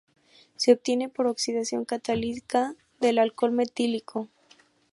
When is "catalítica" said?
1.85-2.75